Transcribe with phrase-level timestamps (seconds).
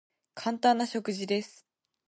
[0.33, 1.63] 簡単な食事です。